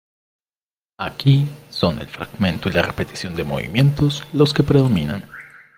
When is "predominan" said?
4.63-5.23